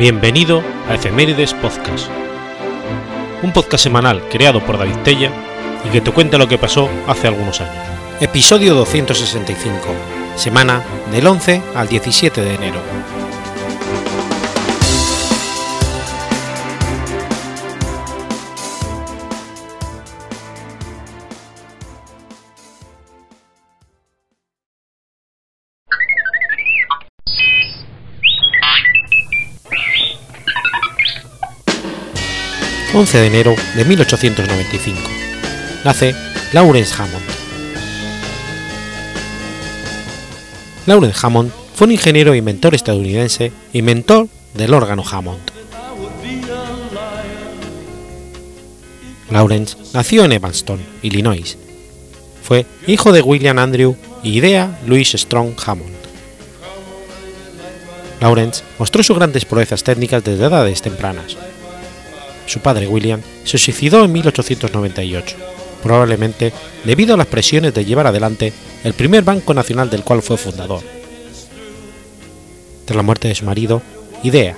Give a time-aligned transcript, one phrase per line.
[0.00, 2.08] Bienvenido a Efemérides Podcast,
[3.42, 5.30] un podcast semanal creado por David Tella
[5.86, 7.84] y que te cuenta lo que pasó hace algunos años.
[8.18, 9.68] Episodio 265,
[10.36, 12.80] semana del 11 al 17 de enero.
[33.00, 35.00] 11 de enero de 1895.
[35.86, 36.14] Nace
[36.52, 37.24] Lawrence Hammond.
[40.84, 45.40] Lawrence Hammond fue un ingeniero e inventor estadounidense, inventor del órgano Hammond.
[49.30, 51.56] Lawrence nació en Evanston, Illinois.
[52.42, 55.96] Fue hijo de William Andrew y Idea Louise Strong Hammond.
[58.20, 61.38] Lawrence mostró sus grandes proezas técnicas desde edades tempranas
[62.50, 65.36] su padre William, se suicidó en 1898,
[65.82, 66.52] probablemente
[66.84, 68.52] debido a las presiones de llevar adelante
[68.84, 70.82] el primer banco nacional del cual fue fundador.
[72.84, 73.82] Tras la muerte de su marido,
[74.22, 74.56] Idea,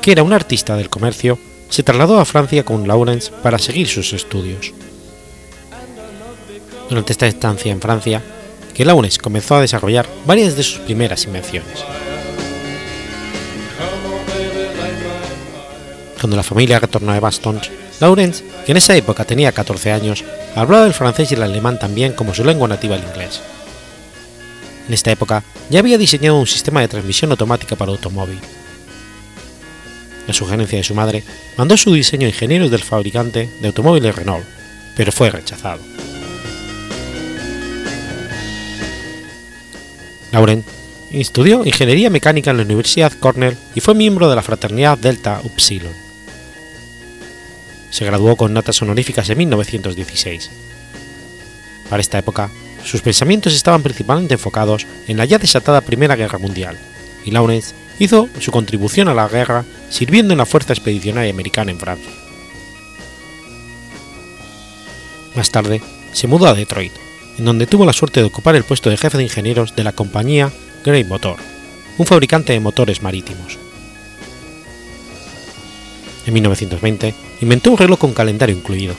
[0.00, 4.12] que era un artista del comercio, se trasladó a Francia con Lawrence para seguir sus
[4.12, 4.72] estudios.
[6.88, 8.22] Durante esta estancia en Francia,
[8.74, 11.84] que Lawrence comenzó a desarrollar varias de sus primeras invenciones.
[16.24, 17.60] Cuando la familia retornó a Baston,
[18.00, 20.24] Lawrence, que en esa época tenía 14 años,
[20.56, 23.42] hablaba el francés y el alemán también como su lengua nativa el inglés.
[24.88, 28.38] En esta época ya había diseñado un sistema de transmisión automática para automóvil.
[30.26, 31.22] La sugerencia de su madre
[31.58, 34.46] mandó su diseño a ingenieros del fabricante de automóviles Renault,
[34.96, 35.82] pero fue rechazado.
[40.32, 40.66] Lawrence
[41.12, 46.03] estudió ingeniería mecánica en la Universidad Cornell y fue miembro de la fraternidad Delta Upsilon
[47.94, 50.50] se graduó con notas honoríficas en 1916.
[51.88, 52.50] Para esta época,
[52.84, 56.76] sus pensamientos estaban principalmente enfocados en la ya desatada Primera Guerra Mundial,
[57.24, 61.78] y Lawrence hizo su contribución a la guerra sirviendo en la Fuerza Expedicionaria Americana en
[61.78, 62.10] Francia.
[65.36, 65.80] Más tarde,
[66.12, 66.92] se mudó a Detroit,
[67.38, 69.92] en donde tuvo la suerte de ocupar el puesto de jefe de ingenieros de la
[69.92, 70.50] compañía
[70.84, 71.36] Gray Motor,
[71.98, 73.63] un fabricante de motores marítimos.
[76.26, 78.94] En 1920 inventó un reloj con calendario incluido.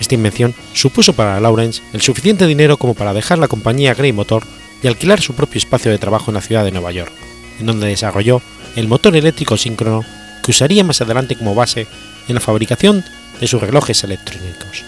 [0.00, 4.44] Esta invención supuso para Lawrence el suficiente dinero como para dejar la compañía Gray Motor
[4.82, 7.12] y alquilar su propio espacio de trabajo en la ciudad de Nueva York,
[7.58, 8.40] en donde desarrolló
[8.76, 10.04] el motor eléctrico síncrono
[10.44, 11.86] que usaría más adelante como base
[12.28, 13.04] en la fabricación
[13.40, 14.84] de sus relojes electrónicos,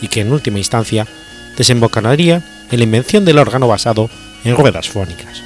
[0.00, 1.06] y que en última instancia
[1.56, 4.08] desembocaría en la invención del órgano basado
[4.44, 5.43] en ruedas fónicas.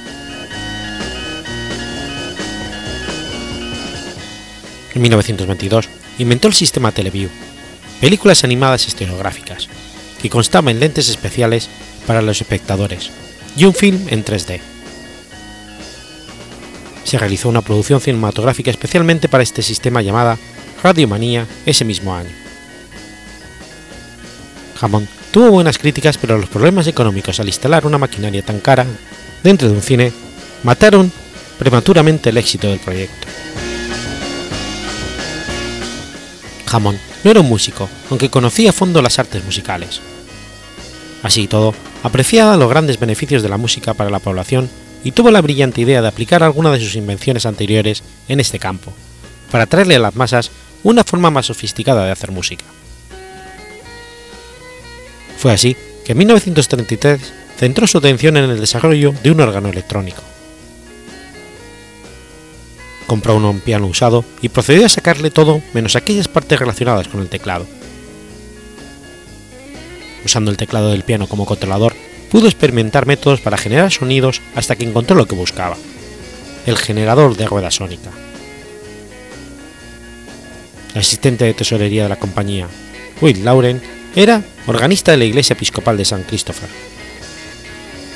[4.99, 5.87] En 1922
[6.17, 7.29] inventó el sistema Teleview,
[8.01, 9.69] películas animadas estereográficas,
[10.21, 11.69] que constaba en lentes especiales
[12.05, 13.09] para los espectadores
[13.55, 14.59] y un film en 3D.
[17.05, 20.37] Se realizó una producción cinematográfica especialmente para este sistema llamada
[20.83, 22.31] Radiomanía ese mismo año.
[24.81, 28.85] Hammond tuvo buenas críticas, pero los problemas económicos al instalar una maquinaria tan cara
[29.43, 30.11] dentro de un cine
[30.63, 31.09] mataron
[31.57, 33.28] prematuramente el éxito del proyecto.
[36.71, 40.01] Hammond no era un músico, aunque conocía a fondo las artes musicales.
[41.23, 44.69] Así y todo, apreciaba los grandes beneficios de la música para la población
[45.03, 48.93] y tuvo la brillante idea de aplicar alguna de sus invenciones anteriores en este campo,
[49.51, 50.51] para traerle a las masas
[50.83, 52.65] una forma más sofisticada de hacer música.
[55.37, 55.75] Fue así
[56.05, 57.21] que en 1933
[57.57, 60.21] centró su atención en el desarrollo de un órgano electrónico.
[63.09, 67.27] Compró un piano usado y procedió a sacarle todo menos aquellas partes relacionadas con el
[67.27, 67.65] teclado.
[70.23, 71.95] Usando el teclado del piano como controlador,
[72.29, 75.75] pudo experimentar métodos para generar sonidos hasta que encontró lo que buscaba,
[76.67, 78.11] el generador de rueda sónica.
[80.93, 82.67] El asistente de tesorería de la compañía,
[83.21, 83.81] Will Lauren,
[84.15, 86.69] era organista de la iglesia episcopal de San Christopher.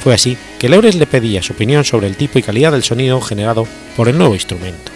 [0.03, 3.21] Fue así que Lawrence le pedía su opinión sobre el tipo y calidad del sonido
[3.21, 3.65] generado
[3.95, 4.91] por el nuevo instrumento.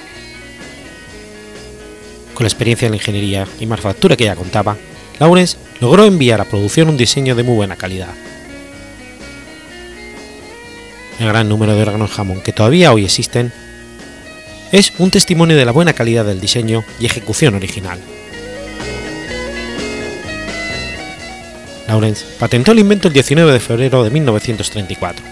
[2.33, 4.75] Con la experiencia en la ingeniería y manufactura que ya contaba,
[5.17, 8.13] Lawrence logró enviar a producción un diseño de muy buena calidad.
[11.19, 13.53] El gran número de órganos Hammond que todavía hoy existen
[14.73, 17.99] es un testimonio de la buena calidad del diseño y ejecución original.
[21.87, 25.25] Lawrence patentó el invento el 19 de febrero de 1934.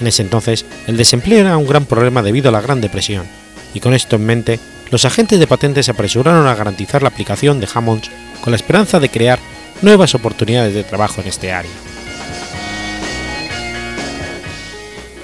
[0.00, 3.26] En ese entonces, el desempleo era un gran problema debido a la Gran Depresión,
[3.74, 4.60] y con esto en mente,
[4.90, 8.10] los agentes de patentes se apresuraron a garantizar la aplicación de Hammonds
[8.40, 9.40] con la esperanza de crear
[9.82, 11.70] nuevas oportunidades de trabajo en este área.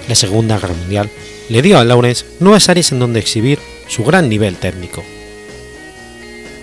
[0.09, 1.09] La Segunda Guerra Mundial
[1.49, 3.59] le dio a Lawrence nuevas áreas en donde exhibir
[3.89, 5.03] su gran nivel técnico.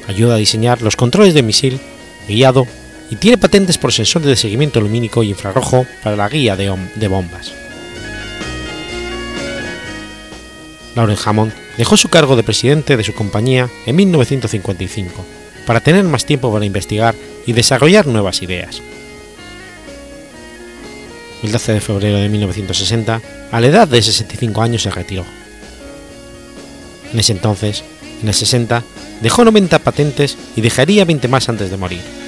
[0.07, 1.79] Ayuda a diseñar los controles de misil,
[2.27, 2.67] guiado
[3.11, 7.07] y tiene patentes por sensores de seguimiento lumínico y infrarrojo para la guía de, de
[7.09, 7.51] bombas.
[10.95, 15.25] Lawrence Hammond dejó su cargo de presidente de su compañía en 1955
[15.67, 17.13] para tener más tiempo para investigar
[17.45, 18.81] y desarrollar nuevas ideas.
[21.43, 23.21] El 12 de febrero de 1960,
[23.51, 25.25] a la edad de 65 años, se retiró.
[27.11, 27.83] En ese entonces,
[28.21, 28.83] en el 60,
[29.21, 32.20] dejó 90 patentes y dejaría 20 más antes de morir.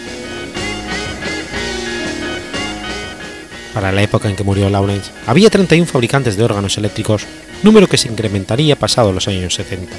[3.73, 7.25] Para la época en que murió Lawrence, había 31 fabricantes de órganos eléctricos,
[7.63, 9.91] número que se incrementaría pasado los años 70,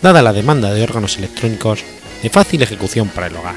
[0.00, 1.80] dada la demanda de órganos electrónicos
[2.22, 3.56] de fácil ejecución para el hogar.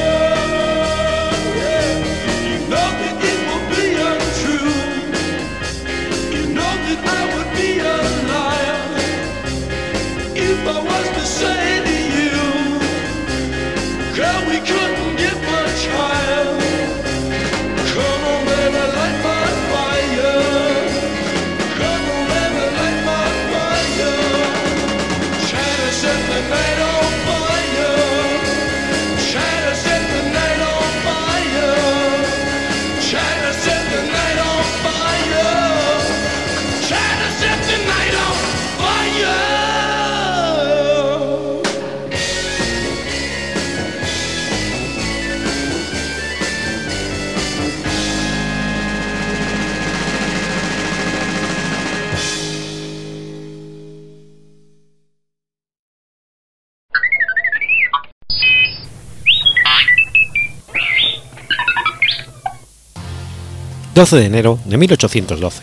[64.01, 65.61] 12 de enero de 1812.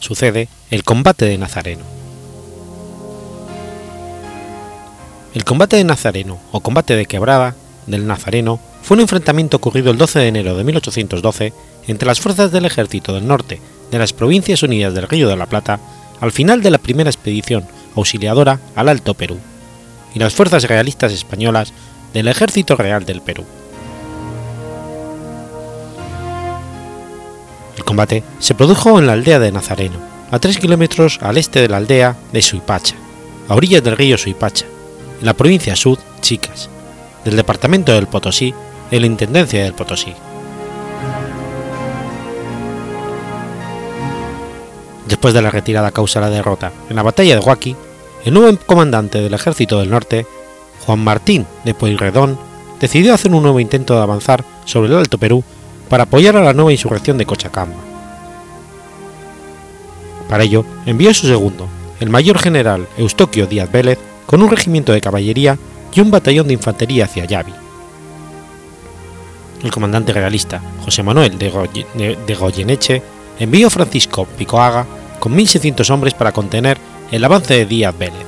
[0.00, 1.84] Sucede el combate de Nazareno.
[5.32, 7.54] El combate de Nazareno o combate de quebrada
[7.86, 11.52] del Nazareno fue un enfrentamiento ocurrido el 12 de enero de 1812
[11.86, 13.60] entre las fuerzas del ejército del norte
[13.92, 15.78] de las Provincias Unidas del Río de la Plata
[16.20, 17.64] al final de la primera expedición
[17.94, 19.38] auxiliadora al Alto Perú
[20.16, 21.72] y las fuerzas realistas españolas
[22.12, 23.44] del Ejército Real del Perú.
[27.88, 29.96] Combate se produjo en la aldea de Nazareno,
[30.30, 32.94] a 3 kilómetros al este de la aldea de Suipacha,
[33.48, 34.66] a orillas del río Suipacha,
[35.20, 36.68] en la provincia Sud Chicas,
[37.24, 38.52] del departamento del Potosí,
[38.90, 40.12] en la Intendencia del Potosí.
[45.06, 47.74] Después de la retirada causa la derrota en la batalla de Huaki,
[48.26, 50.26] el nuevo comandante del ejército del norte,
[50.84, 52.38] Juan Martín de Pueyrredón,
[52.80, 55.42] decidió hacer un nuevo intento de avanzar sobre el Alto Perú
[55.88, 57.76] para apoyar a la nueva insurrección de Cochacamba.
[60.28, 61.68] Para ello, envió a su segundo,
[62.00, 65.58] el mayor general Eustoquio Díaz Vélez, con un regimiento de caballería
[65.92, 67.52] y un batallón de infantería hacia Yavi.
[69.62, 73.02] El comandante realista José Manuel de, de Goyeneche
[73.38, 74.86] envió a Francisco Picoaga
[75.18, 76.78] con 1.600 hombres para contener
[77.10, 78.26] el avance de Díaz Vélez,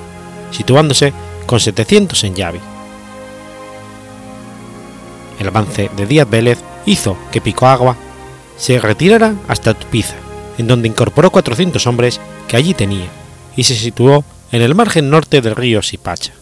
[0.50, 1.12] situándose
[1.46, 2.60] con 700 en Yavi.
[5.38, 7.96] El avance de Díaz Vélez hizo que Picoagua
[8.56, 10.16] se retirara hasta Tupiza,
[10.58, 13.08] en donde incorporó 400 hombres que allí tenía
[13.56, 16.32] y se situó en el margen norte del río Sipacha.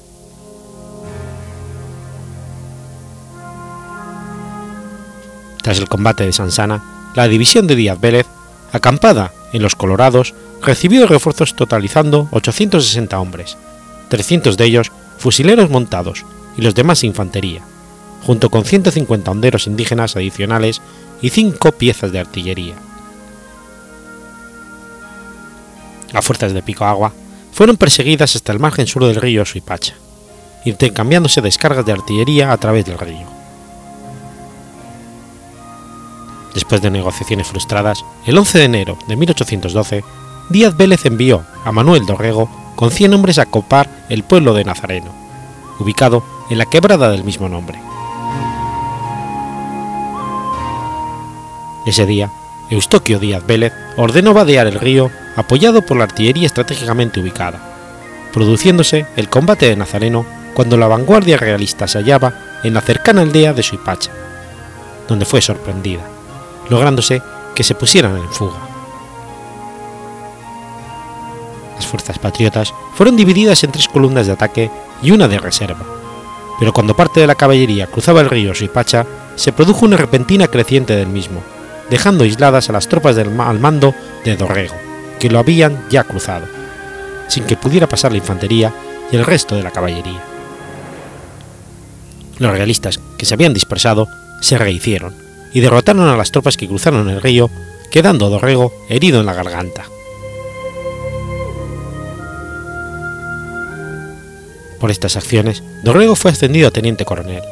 [5.62, 6.82] Tras el combate de Sansana,
[7.14, 8.26] la división de Díaz Vélez,
[8.72, 13.56] acampada en los Colorados, recibió refuerzos totalizando 860 hombres,
[14.08, 16.24] 300 de ellos fusileros montados
[16.56, 17.62] y los demás infantería,
[18.22, 20.80] junto con 150 honderos indígenas adicionales
[21.22, 22.74] y 5 piezas de artillería.
[26.12, 27.12] Las fuerzas de Pico Agua
[27.52, 29.94] fueron perseguidas hasta el margen sur del río Suipacha,
[30.64, 33.26] intercambiándose descargas de artillería a través del río.
[36.54, 40.04] Después de negociaciones frustradas, el 11 de enero de 1812,
[40.50, 45.12] Díaz Vélez envió a Manuel Dorrego con 100 hombres a copar el pueblo de Nazareno,
[45.78, 47.87] ubicado en la quebrada del mismo nombre.
[51.88, 52.30] Ese día,
[52.68, 57.58] Eustoquio Díaz Vélez ordenó vadear el río apoyado por la artillería estratégicamente ubicada,
[58.30, 63.54] produciéndose el combate de Nazareno cuando la vanguardia realista se hallaba en la cercana aldea
[63.54, 64.10] de Suipacha,
[65.08, 66.02] donde fue sorprendida,
[66.68, 67.22] lográndose
[67.54, 68.58] que se pusieran en fuga.
[71.76, 74.70] Las fuerzas patriotas fueron divididas en tres columnas de ataque
[75.02, 75.86] y una de reserva,
[76.58, 80.94] pero cuando parte de la caballería cruzaba el río Suipacha, se produjo una repentina creciente
[80.94, 81.42] del mismo,
[81.90, 84.74] dejando aisladas a las tropas del, al mando de Dorrego,
[85.18, 86.46] que lo habían ya cruzado,
[87.28, 88.72] sin que pudiera pasar la infantería
[89.10, 90.22] y el resto de la caballería.
[92.38, 94.06] Los realistas, que se habían dispersado,
[94.40, 95.14] se rehicieron
[95.52, 97.50] y derrotaron a las tropas que cruzaron el río,
[97.90, 99.84] quedando Dorrego herido en la garganta.
[104.78, 107.42] Por estas acciones, Dorrego fue ascendido a teniente coronel.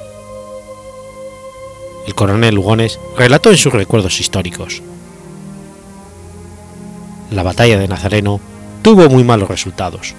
[2.07, 4.83] El coronel Lugones relató en sus recuerdos históricos.
[7.31, 8.41] La batalla de Nazareno
[8.83, 10.15] tuvo muy malos resultados.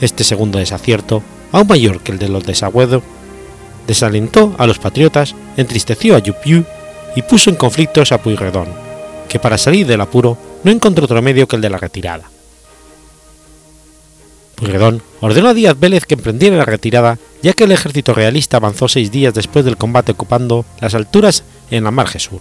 [0.00, 3.02] Este segundo desacierto, aún mayor que el de los desagüedos,
[3.86, 6.64] desalentó a los patriotas, entristeció a Yupiu
[7.14, 8.68] y puso en conflictos a Pueyrredón,
[9.28, 12.24] que para salir del apuro no encontró otro medio que el de la retirada.
[14.54, 18.88] Pueyrredón ordenó a Díaz Vélez que emprendiera la retirada, ya que el ejército realista avanzó
[18.88, 22.40] seis días después del combate ocupando las alturas en la margen sur.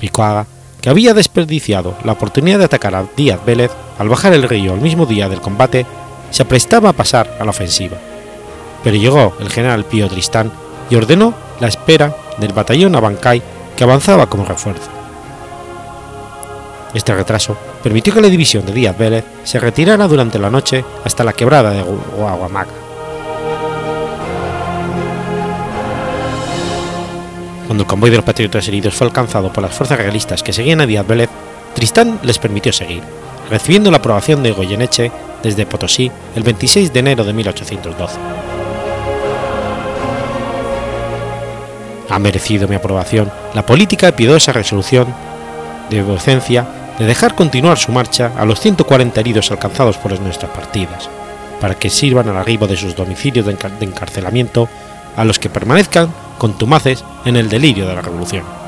[0.00, 0.46] Picoaga,
[0.80, 4.80] que había desperdiciado la oportunidad de atacar a Díaz Vélez al bajar el río el
[4.80, 5.86] mismo día del combate,
[6.30, 7.96] se aprestaba a pasar a la ofensiva
[8.86, 10.52] pero llegó el general Pío Tristán
[10.88, 13.42] y ordenó la espera del batallón Abancay
[13.76, 14.88] que avanzaba como refuerzo.
[16.94, 21.24] Este retraso permitió que la división de Díaz Vélez se retirara durante la noche hasta
[21.24, 22.85] la quebrada de Guaguamaca.
[27.66, 30.80] Cuando el convoy de los patriotas heridos fue alcanzado por las fuerzas realistas que seguían
[30.80, 31.28] a Díaz Vélez,
[31.74, 33.02] Tristán les permitió seguir,
[33.50, 35.10] recibiendo la aprobación de Goyeneche
[35.42, 38.18] desde Potosí el 26 de enero de 1812.
[42.08, 45.12] Ha merecido mi aprobación la política y piadosa resolución
[45.90, 46.66] de vuecencia
[47.00, 51.10] de dejar continuar su marcha a los 140 heridos alcanzados por nuestras partidas,
[51.60, 54.68] para que sirvan al arribo de sus domicilios de encarcelamiento
[55.16, 58.65] a los que permanezcan contumaces en el delirio de la revolución.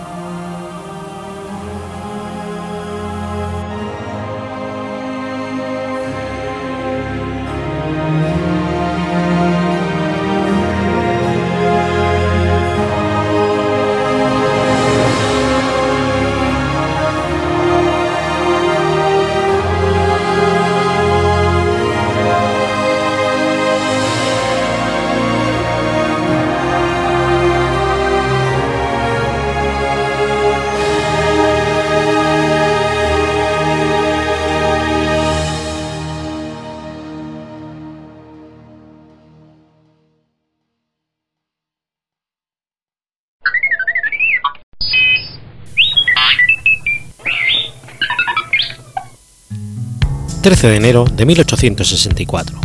[50.58, 52.60] 13 de enero de 1864.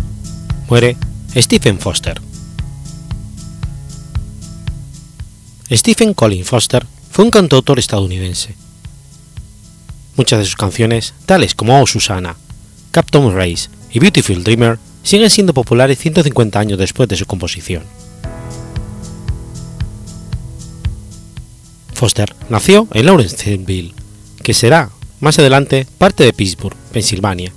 [0.67, 0.97] Muere
[1.35, 2.19] Stephen Foster.
[5.71, 8.55] Stephen Colin Foster fue un cantautor estadounidense.
[10.15, 12.35] Muchas de sus canciones, tales como Oh Susanna,
[12.89, 17.83] Captain Race y Beautiful Dreamer, siguen siendo populares 150 años después de su composición.
[21.93, 23.93] Foster nació en Lawrenceville,
[24.41, 27.53] que será más adelante parte de Pittsburgh, Pensilvania,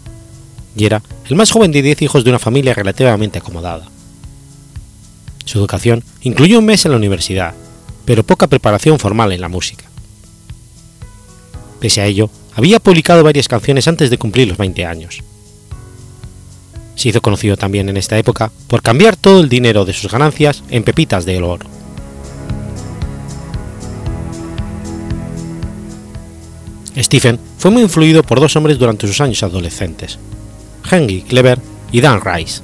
[0.76, 3.88] y era el más joven de diez hijos de una familia relativamente acomodada.
[5.44, 7.54] Su educación incluyó un mes en la universidad,
[8.04, 9.84] pero poca preparación formal en la música.
[11.80, 15.22] Pese a ello, había publicado varias canciones antes de cumplir los 20 años.
[16.94, 20.62] Se hizo conocido también en esta época por cambiar todo el dinero de sus ganancias
[20.70, 21.66] en pepitas de oro.
[26.96, 30.18] Stephen fue muy influido por dos hombres durante sus años adolescentes,
[30.90, 31.58] Henry Clever
[31.92, 32.62] y Dan Rice.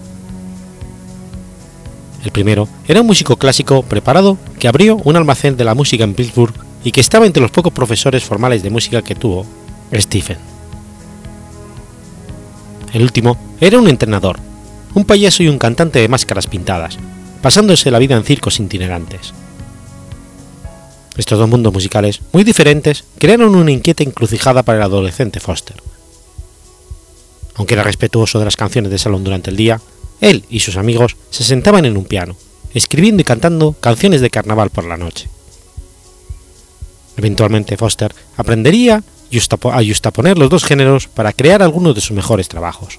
[2.25, 6.15] El primero era un músico clásico preparado que abrió un almacén de la música en
[6.15, 9.47] Pittsburgh y que estaba entre los pocos profesores formales de música que tuvo
[9.93, 10.39] Stephen.
[12.93, 14.39] El último era un entrenador,
[14.95, 16.99] un payaso y un cantante de máscaras pintadas,
[17.41, 19.33] pasándose la vida en circos itinerantes.
[21.17, 25.77] Estos dos mundos musicales, muy diferentes, crearon una inquieta encrucijada para el adolescente Foster.
[27.55, 29.81] Aunque era respetuoso de las canciones de salón durante el día,
[30.21, 32.37] él y sus amigos se sentaban en un piano,
[32.75, 35.29] escribiendo y cantando canciones de carnaval por la noche.
[37.17, 42.99] Eventualmente Foster aprendería a justaponer los dos géneros para crear algunos de sus mejores trabajos.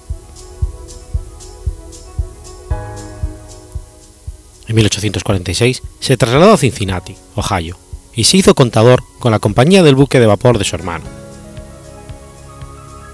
[4.66, 7.76] En 1846 se trasladó a Cincinnati, Ohio,
[8.14, 11.04] y se hizo contador con la compañía del buque de vapor de su hermano.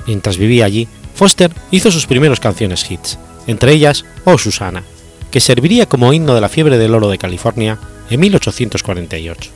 [0.06, 0.88] Mientras vivía allí,
[1.20, 4.84] Foster hizo sus primeros canciones hits, entre ellas Oh Susana,
[5.30, 9.50] que serviría como himno de la fiebre del oro de California en 1848.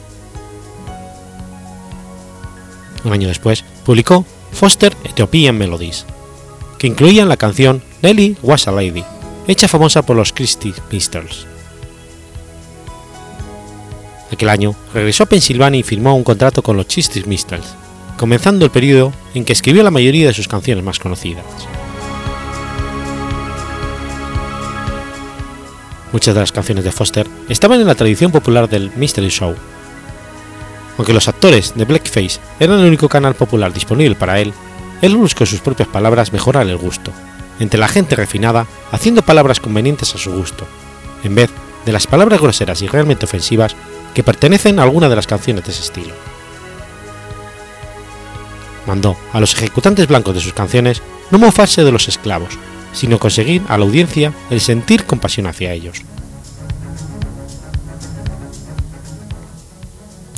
[3.04, 6.04] Un año después, publicó Foster Ethiopian Melodies,
[6.76, 9.02] que incluían la canción Nelly Was a Lady,
[9.49, 11.47] hecha famosa por los Christie Misters.
[14.30, 17.75] Aquel año regresó a Pensilvania y firmó un contrato con los Christie Misters,
[18.16, 21.44] comenzando el periodo en que escribió la mayoría de sus canciones más conocidas.
[26.12, 29.56] Muchas de las canciones de Foster estaban en la tradición popular del Mystery Show.
[30.97, 34.52] Aunque los actores de Blackface eran el único canal popular disponible para él,
[35.02, 37.11] él buscó sus propias palabras mejorar el gusto,
[37.59, 40.66] entre la gente refinada haciendo palabras convenientes a su gusto,
[41.25, 41.50] en vez
[41.85, 43.75] de las palabras groseras y realmente ofensivas
[44.14, 46.14] que pertenecen a alguna de las canciones de ese estilo.
[48.86, 52.58] Mandó a los ejecutantes blancos de sus canciones no mofarse de los esclavos,
[52.92, 56.02] sino conseguir a la audiencia el sentir compasión hacia ellos.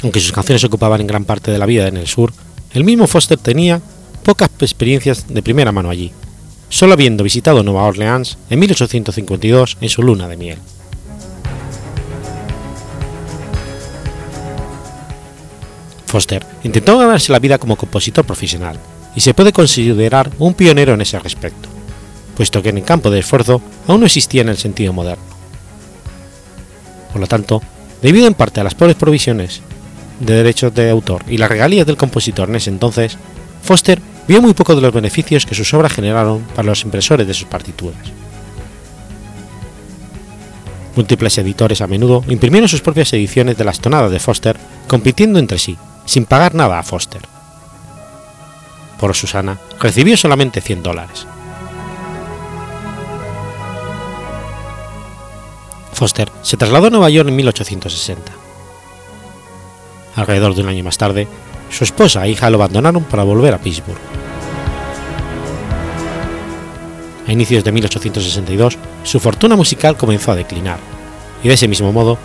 [0.02, 2.32] Aunque sus canciones ocupaban en gran parte de la vida en el sur,
[2.72, 3.80] el mismo Foster tenía
[4.23, 6.12] pocas experiencias de primera mano allí,
[6.68, 10.58] solo habiendo visitado Nueva Orleans en 1852 en su luna de miel.
[16.06, 18.78] Foster intentó ganarse la vida como compositor profesional
[19.14, 21.69] y se puede considerar un pionero en ese respecto
[22.36, 25.25] puesto que en el campo de esfuerzo aún no existía en el sentido moderno.
[27.10, 27.62] Por lo tanto,
[28.02, 29.62] debido en parte a las pobres provisiones
[30.21, 33.16] de derechos de autor y las regalías del compositor en ese entonces,
[33.62, 37.34] Foster vio muy poco de los beneficios que sus obras generaron para los impresores de
[37.34, 37.99] sus partituras.
[40.95, 44.56] Múltiples editores a menudo imprimieron sus propias ediciones de las tonadas de Foster,
[44.88, 47.23] compitiendo entre sí, sin pagar nada a Foster.
[48.99, 51.26] Por Susana recibió solamente 100 dólares.
[55.92, 58.32] Foster se trasladó a Nueva York en 1860.
[60.16, 61.28] Alrededor de un año más tarde,
[61.71, 63.99] su esposa e hija lo abandonaron para volver a Pittsburgh.
[67.26, 70.78] A inicios de 1862, su fortuna musical comenzó a declinar,
[71.42, 72.19] y de ese mismo modo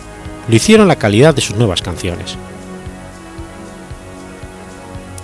[0.48, 2.36] lo hicieron la calidad de sus nuevas canciones.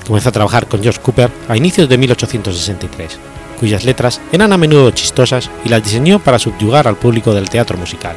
[0.08, 3.18] Comenzó a trabajar con George Cooper a inicios de 1863,
[3.60, 7.78] cuyas letras eran a menudo chistosas y las diseñó para subyugar al público del teatro
[7.78, 8.16] musical.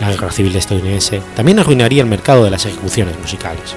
[0.00, 3.74] la guerra civil estadounidense también arruinaría el mercado de las ejecuciones musicales.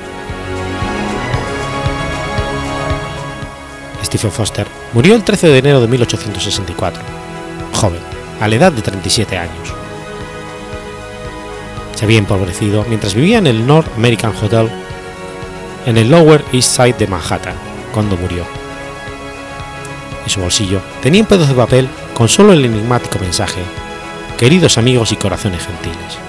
[4.03, 7.01] Stephen Foster murió el 13 de enero de 1864,
[7.73, 8.01] joven,
[8.39, 9.86] a la edad de 37 años.
[11.97, 14.69] Se había empobrecido mientras vivía en el North American Hotel
[15.87, 17.55] en el Lower East Side de Manhattan,
[17.91, 18.45] cuando murió.
[20.23, 23.61] En su bolsillo tenía un pedazo de papel con solo el enigmático mensaje
[24.37, 26.19] queridos amigos y corazones gentiles.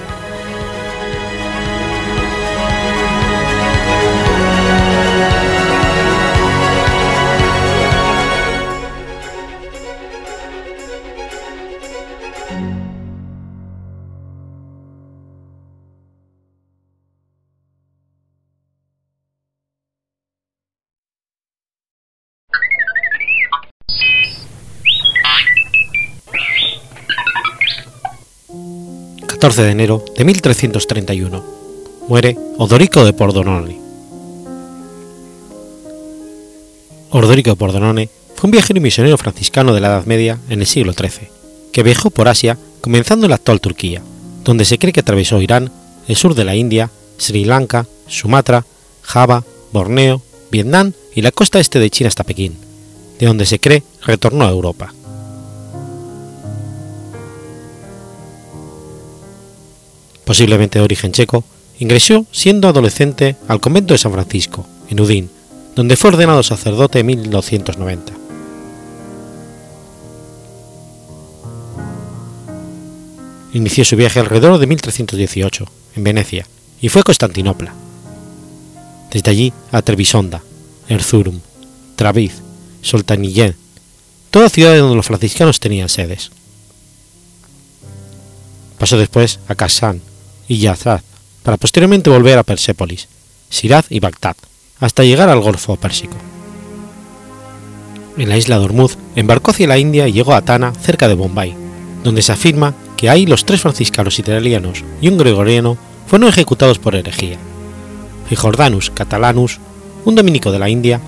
[29.39, 31.45] 14 de enero de 1331.
[32.09, 33.79] Muere Odorico de Pordonone.
[37.11, 40.67] Odorico de Pordonone fue un viajero y misionero franciscano de la Edad Media en el
[40.67, 41.29] siglo XIII,
[41.71, 44.03] que viajó por Asia comenzando en la actual Turquía,
[44.43, 45.71] donde se cree que atravesó Irán,
[46.09, 48.67] el sur de la India, Sri Lanka, Sumatra,
[49.03, 50.21] Java, Borneo,
[50.51, 52.57] Vietnam y la costa este de China hasta Pekín,
[53.21, 54.93] de donde se cree retornó a Europa.
[60.29, 61.43] Posiblemente de origen checo,
[61.79, 65.31] ingresó siendo adolescente al convento de San Francisco, en Udín,
[65.75, 68.13] donde fue ordenado sacerdote en 1290.
[73.55, 75.65] inició su viaje alrededor de 1318,
[75.97, 76.47] en Venecia,
[76.83, 77.73] y fue a Constantinopla.
[79.11, 80.43] Desde allí a Trebisonda,
[80.91, 81.41] Erzurum,
[81.97, 82.35] Traviz,
[82.83, 83.57] Soltanillén,
[84.31, 86.31] todas ciudades donde los franciscanos tenían sedes.
[88.79, 90.03] Pasó después a Kasán
[90.49, 91.03] y Yazad,
[91.43, 93.09] para posteriormente volver a Persépolis,
[93.51, 94.37] Siraz y Bagdad,
[94.81, 96.17] hasta llegar al Golfo Pérsico.
[98.17, 101.15] En la isla de Hormuz embarcó hacia la India y llegó a Tana, cerca de
[101.15, 101.55] Bombay,
[102.03, 106.97] donde se afirma que ahí los tres franciscanos italianos y un gregoriano fueron ejecutados por
[106.97, 107.39] herejía.
[108.31, 109.61] Y Jordanus Catalanus,
[110.05, 111.01] un dominico de la India,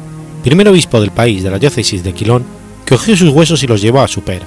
[0.44, 2.44] primer obispo del país de la diócesis de Quilón,
[2.88, 4.42] cogió sus huesos y los llevó a Super,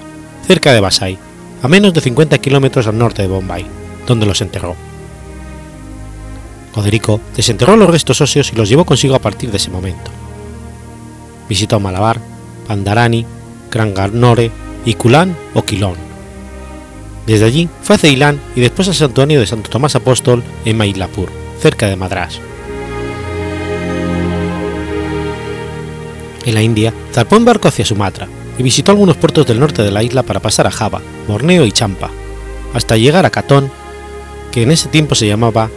[0.47, 1.17] cerca de Basai,
[1.62, 3.65] a menos de 50 kilómetros al norte de Bombay,
[4.08, 4.76] donde los enterró.
[6.76, 10.12] Oderico desenterró los restos óseos y los llevó consigo a partir de ese momento.
[11.48, 12.20] Visitó Malabar,
[12.68, 13.26] Pandarani,
[13.70, 14.52] Granganore
[14.86, 15.96] y Kulán o Quilón.
[17.28, 21.30] Desde allí fue a Ceilán y después al santuario de Santo Tomás Apóstol en Mailapur,
[21.62, 22.39] cerca de Madras.
[26.46, 29.92] En la India, zarpó en barco hacia Sumatra y visitó algunos puertos del norte de
[29.92, 32.10] la isla para pasar a Java, Borneo y Champa,
[32.74, 33.72] hasta llegar a Catón,
[34.54, 35.72] que en ese tiempo se llamaba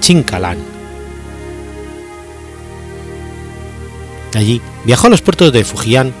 [0.00, 0.56] Chinkalán.
[4.34, 6.12] Allí viajó a los puertos de Fujian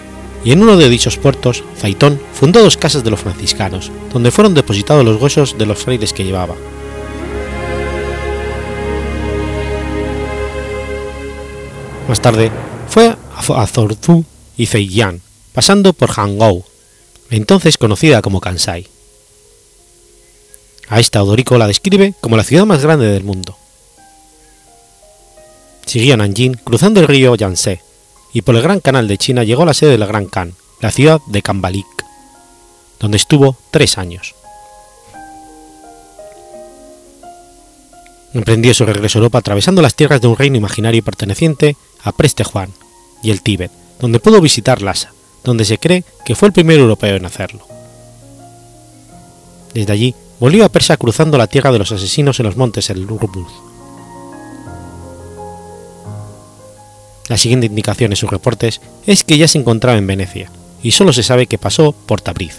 [0.44, 4.52] y en uno de dichos puertos, Zaitón fundó dos casas de los franciscanos, donde fueron
[4.52, 6.54] depositados los huesos de los frailes que llevaba.
[12.06, 12.52] Más tarde
[12.86, 13.16] fue
[13.56, 14.26] a Zorzu
[14.58, 15.22] y Zhejiang,
[15.54, 16.64] pasando por Hangzhou,
[17.30, 18.93] entonces conocida como Kansai.
[20.88, 23.56] A esta Odorico la describe como la ciudad más grande del mundo.
[25.86, 27.80] Siguió Nanjing cruzando el río Yangtze
[28.32, 30.90] y por el Gran Canal de China llegó a la sede del Gran Khan, la
[30.90, 31.86] ciudad de Kambalik,
[33.00, 34.34] donde estuvo tres años.
[38.32, 42.42] Emprendió su regreso a Europa atravesando las tierras de un reino imaginario perteneciente a Preste
[42.42, 42.70] Juan
[43.22, 43.70] y el Tíbet,
[44.00, 45.12] donde pudo visitar Lhasa,
[45.44, 47.64] donde se cree que fue el primer europeo en hacerlo.
[49.72, 53.08] Desde allí volvió a Persia cruzando la tierra de los asesinos en los montes El
[53.08, 53.50] Rubuz.
[57.30, 60.50] La siguiente indicación en sus reportes es que ya se encontraba en Venecia,
[60.82, 62.58] y solo se sabe que pasó por Tabriz.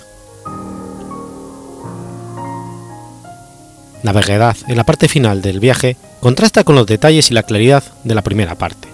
[4.01, 7.83] La vaguedad en la parte final del viaje contrasta con los detalles y la claridad
[8.03, 8.87] de la primera parte.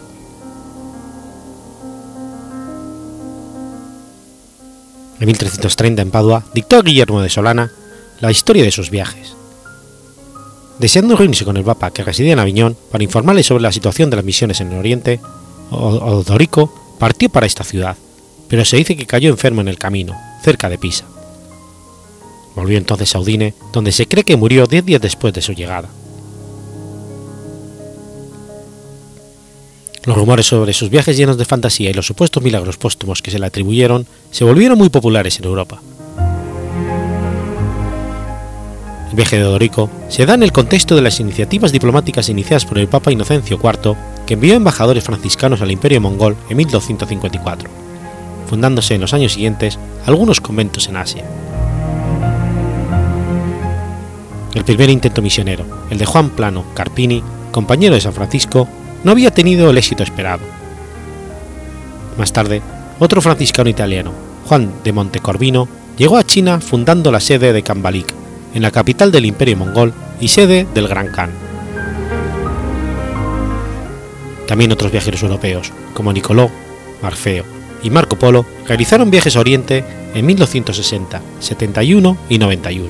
[5.21, 7.71] En 1330 en Padua dictó a Guillermo de Solana
[8.21, 9.35] la historia de sus viajes.
[10.79, 14.15] Deseando reunirse con el Papa que residía en Aviñón para informarle sobre la situación de
[14.15, 15.19] las misiones en el Oriente,
[15.69, 17.97] Odorico partió para esta ciudad,
[18.47, 21.05] pero se dice que cayó enfermo en el camino, cerca de Pisa.
[22.55, 25.89] Volvió entonces a Udine, donde se cree que murió diez días después de su llegada.
[30.03, 33.37] Los rumores sobre sus viajes llenos de fantasía y los supuestos milagros póstumos que se
[33.37, 35.81] le atribuyeron se volvieron muy populares en Europa.
[39.11, 42.77] El viaje de Odorico se da en el contexto de las iniciativas diplomáticas iniciadas por
[42.77, 43.93] el Papa Inocencio IV,
[44.25, 47.69] que envió embajadores franciscanos al Imperio mongol en 1254,
[48.49, 51.25] fundándose en los años siguientes algunos conventos en Asia.
[54.53, 57.21] El primer intento misionero, el de Juan Plano Carpini,
[57.51, 58.65] compañero de San Francisco,
[59.03, 60.43] no había tenido el éxito esperado.
[62.17, 62.61] Más tarde,
[62.97, 64.13] otro franciscano italiano,
[64.45, 68.20] Juan de Montecorvino, llegó a China fundando la sede de Kambalik,
[68.53, 71.31] en la capital del Imperio mongol y sede del Gran Khan.
[74.47, 76.51] También otros viajeros europeos, como Nicoló,
[77.01, 77.45] Marfeo
[77.83, 79.83] y Marco Polo, realizaron viajes a Oriente
[80.13, 82.89] en 1260, 71 y 91.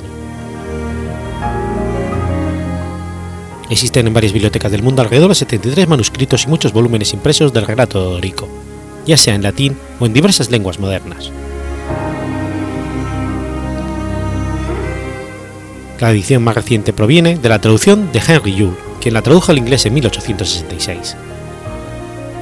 [3.69, 7.65] Existen en varias bibliotecas del mundo alrededor de 73 manuscritos y muchos volúmenes impresos del
[7.65, 8.49] relato de Odorico,
[9.05, 11.31] ya sea en latín o en diversas lenguas modernas.
[16.01, 19.59] La edición más reciente proviene de la traducción de Henry Yule, quien la tradujo al
[19.59, 21.15] inglés en 1866.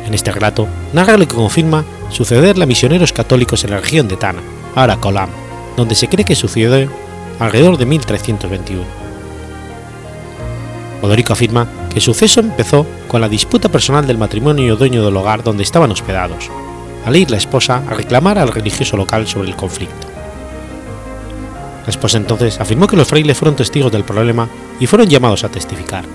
[0.07, 4.15] En este relato narra lo que confirma sucederle a misioneros católicos en la región de
[4.15, 4.39] Tana,
[4.75, 5.29] ahora Kolam,
[5.75, 6.89] donde se cree que sucedió
[7.37, 8.81] alrededor de 1321.
[11.01, 15.43] Odorico afirma que el suceso empezó con la disputa personal del matrimonio dueño del hogar
[15.43, 16.49] donde estaban hospedados,
[17.05, 20.08] al ir la esposa a reclamar al religioso local sobre el conflicto.
[21.89, 24.47] Esposa entonces afirmó que los frailes fueron testigos del problema
[24.79, 26.05] y fueron llamados a testificar.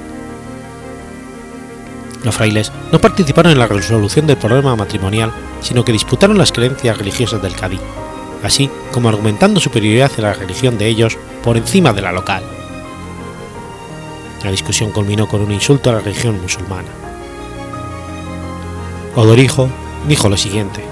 [2.22, 6.96] Los frailes no participaron en la resolución del problema matrimonial, sino que disputaron las creencias
[6.96, 7.78] religiosas del Cadí,
[8.42, 12.42] así como argumentando superioridad de la religión de ellos por encima de la local.
[14.42, 16.88] La discusión culminó con un insulto a la religión musulmana.
[19.16, 19.68] Odorijo
[20.08, 20.82] dijo lo siguiente: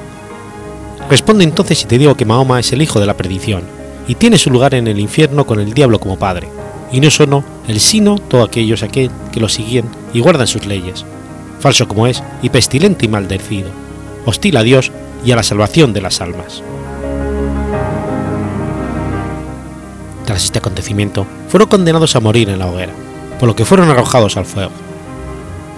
[1.09, 4.39] Responde entonces si te digo que Mahoma es el hijo de la perdición y tiene
[4.39, 6.49] su lugar en el infierno con el diablo como padre,
[6.91, 11.05] y no solo el sino todos aquellos aquel que lo siguen y guardan sus leyes,
[11.61, 13.71] falso como es y pestilente y maldecido,
[14.27, 14.93] hostil a Dios
[15.25, 16.63] y a la salvación de las almas.
[20.25, 22.93] Tras este acontecimiento, fueron condenados a morir en la hoguera,
[23.39, 24.73] por lo que fueron arrojados al fuego.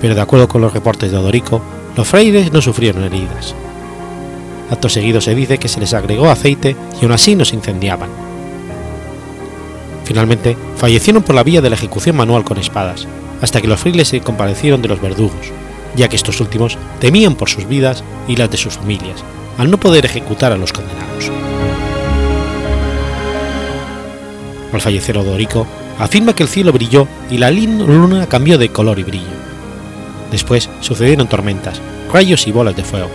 [0.01, 1.63] Pero de acuerdo con los reportes de Odorico,
[1.97, 3.55] los frailes no sufrieron heridas.
[4.75, 8.11] Acto seguido se dice que se les agregó aceite y aún así no se incendiaban.
[10.05, 13.07] Finalmente, fallecieron por la vía de la ejecución manual con espadas,
[13.41, 15.53] hasta que los frailes se compadecieron de los verdugos,
[15.95, 19.23] ya que estos últimos temían por sus vidas y las de sus familias,
[19.59, 21.31] al no poder ejecutar a los condenados.
[24.73, 25.69] Al fallecer Odorico,
[26.01, 29.25] afirma que el cielo brilló y la luna cambió de color y brillo.
[30.33, 31.81] Después sucedieron tormentas,
[32.13, 33.11] rayos y bolas de fuego.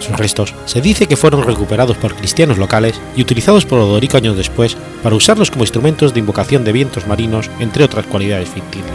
[0.00, 4.36] Sus restos se dice que fueron recuperados por cristianos locales y utilizados por Odorico años
[4.36, 8.90] después para usarlos como instrumentos de invocación de vientos marinos, entre otras cualidades ficticias.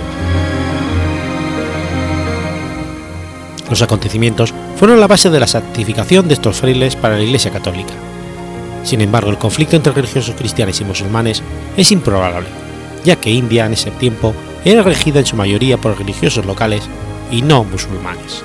[3.69, 7.93] Los acontecimientos fueron la base de la santificación de estos frailes para la Iglesia Católica.
[8.83, 11.41] Sin embargo, el conflicto entre religiosos cristianos y musulmanes
[11.77, 12.47] es improbable,
[13.03, 16.83] ya que India en ese tiempo era regida en su mayoría por religiosos locales
[17.31, 18.43] y no musulmanes.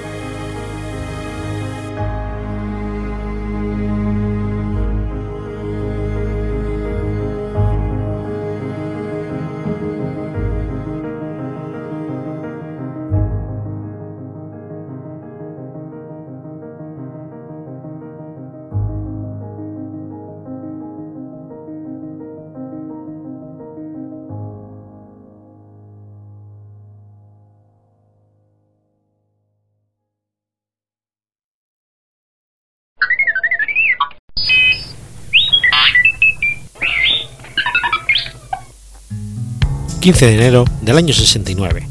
[40.01, 41.87] 15 de enero del año 69.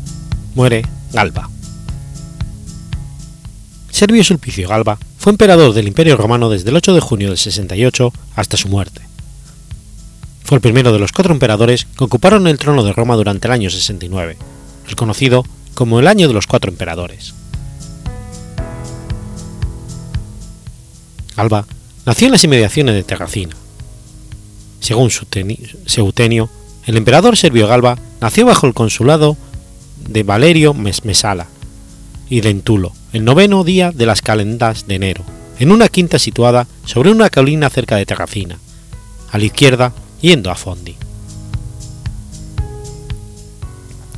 [0.55, 1.47] Muere Galba.
[3.91, 8.11] Servio Sulpicio Galba fue emperador del Imperio Romano desde el 8 de junio del 68
[8.35, 9.01] hasta su muerte.
[10.43, 13.53] Fue el primero de los cuatro emperadores que ocuparon el trono de Roma durante el
[13.53, 14.37] año 69,
[14.87, 15.45] el conocido
[15.75, 17.35] como el año de los cuatro emperadores.
[21.37, 21.67] Galba
[22.07, 23.55] nació en las inmediaciones de Terracina.
[24.79, 26.49] Según Seutenio,
[26.85, 29.37] el emperador Servio Galba nació bajo el consulado
[30.07, 31.47] de Valerio Mesala
[32.29, 35.23] y Dentulo, el noveno día de las calendas de enero,
[35.59, 38.57] en una quinta situada sobre una colina cerca de Terracina,
[39.31, 40.95] a la izquierda yendo a Fondi.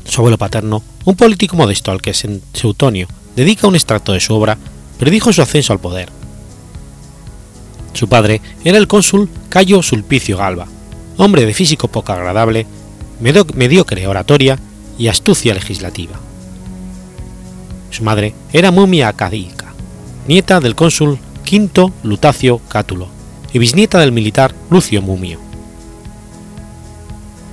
[0.06, 4.58] Su abuelo paterno, un político modesto al que Seutonio dedica un extracto de su obra,
[5.00, 6.10] predijo su ascenso al poder.
[7.94, 10.68] Su padre era el cónsul Cayo Sulpicio Galba,
[11.24, 12.66] hombre de físico poco agradable,
[13.20, 14.58] mediocre oratoria
[14.98, 16.20] y astucia legislativa.
[17.92, 19.74] Su madre era Mumia Acadica,
[20.28, 23.08] nieta del cónsul Quinto Lutacio Cátulo
[23.54, 25.40] y bisnieta del militar Lucio Mumio.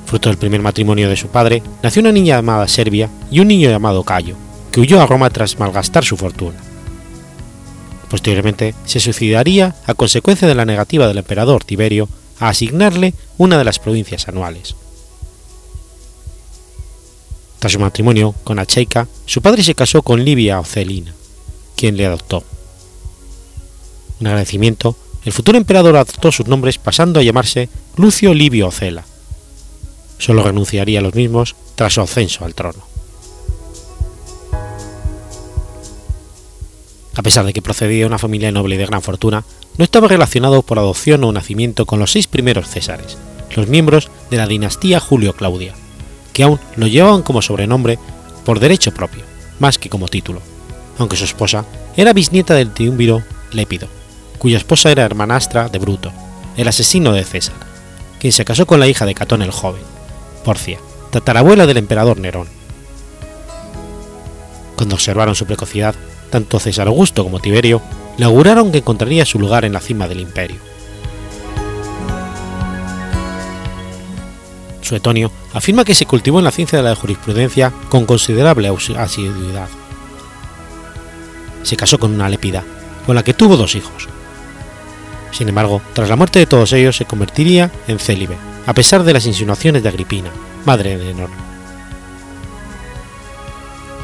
[0.06, 3.68] Fruto del primer matrimonio de su padre, nació una niña llamada Servia y un niño
[3.68, 4.36] llamado Cayo,
[4.72, 6.56] que huyó a Roma tras malgastar su fortuna.
[8.08, 12.08] Posteriormente se suicidaría a consecuencia de la negativa del emperador Tiberio
[12.40, 14.74] a asignarle una de las provincias anuales.
[17.58, 21.12] Tras su matrimonio con Acheica, su padre se casó con Livia Ocelina,
[21.76, 22.44] quien le adoptó.
[24.20, 29.04] En agradecimiento, el futuro emperador adoptó sus nombres pasando a llamarse Lucio Livio Ocela.
[30.18, 32.87] Solo renunciaría a los mismos tras su ascenso al trono.
[37.18, 39.42] A pesar de que procedía de una familia noble y de gran fortuna,
[39.76, 43.18] no estaba relacionado por adopción o nacimiento con los seis primeros Césares,
[43.56, 45.74] los miembros de la dinastía Julio-Claudia,
[46.32, 47.98] que aún lo llevaban como sobrenombre
[48.44, 49.24] por derecho propio,
[49.58, 50.40] más que como título,
[50.96, 51.64] aunque su esposa
[51.96, 53.88] era bisnieta del triunviro Lépido,
[54.38, 56.12] cuya esposa era hermanastra de Bruto,
[56.56, 57.56] el asesino de César,
[58.20, 59.82] quien se casó con la hija de Catón el joven,
[60.44, 60.78] Porcia,
[61.10, 62.46] tatarabuela del emperador Nerón.
[64.76, 65.96] Cuando observaron su precocidad,
[66.30, 67.80] tanto César Augusto como Tiberio
[68.16, 70.58] le auguraron que encontraría su lugar en la cima del imperio.
[74.82, 79.68] Suetonio afirma que se cultivó en la ciencia de la jurisprudencia con considerable asiduidad.
[81.62, 82.64] Se casó con una lépida,
[83.04, 84.08] con la que tuvo dos hijos.
[85.30, 88.38] Sin embargo, tras la muerte de todos ellos se convertiría en célibe
[88.68, 90.28] a pesar de las insinuaciones de Agripina,
[90.66, 91.30] madre de Nerón.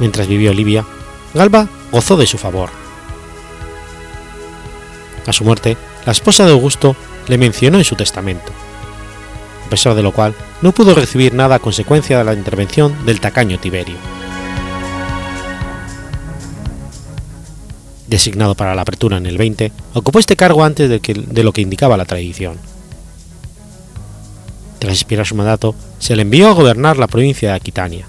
[0.00, 0.86] Mientras vivió Livia,
[1.34, 2.70] Galba gozó de su favor.
[5.26, 6.94] A su muerte, la esposa de Augusto
[7.26, 8.52] le mencionó en su testamento,
[9.66, 13.20] a pesar de lo cual no pudo recibir nada a consecuencia de la intervención del
[13.20, 13.96] tacaño Tiberio.
[18.06, 21.62] Designado para la apertura en el 20, ocupó este cargo antes de, de lo que
[21.62, 22.58] indicaba la tradición.
[24.78, 28.06] Tras expirar su mandato, se le envió a gobernar la provincia de Aquitania.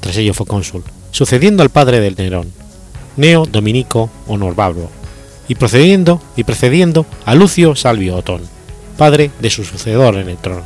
[0.00, 0.84] Tras ello fue cónsul,
[1.18, 2.52] sucediendo al padre del Nerón,
[3.16, 4.88] Neo Dominico Honorbabro,
[5.48, 8.42] y procediendo y precediendo a Lucio Salvio Otón,
[8.96, 10.62] padre de su sucedor en el trono.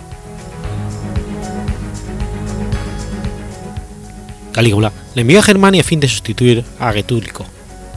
[4.52, 7.46] Calígula le envió a Germania a fin de sustituir a Getúlico,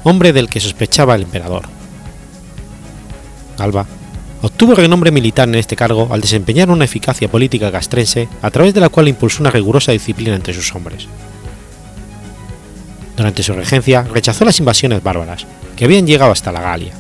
[0.06, 1.64] hombre del que sospechaba el emperador.
[3.58, 3.86] Galba
[4.42, 8.80] obtuvo renombre militar en este cargo al desempeñar una eficacia política castrense a través de
[8.80, 11.10] la cual impulsó una rigurosa disciplina entre sus hombres.
[13.16, 16.94] Durante su regencia rechazó las invasiones bárbaras, que habían llegado hasta la Galia.